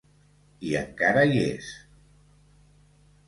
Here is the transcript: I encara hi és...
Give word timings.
I 0.69 0.71
encara 0.79 1.25
hi 1.33 1.37
és... 1.41 1.69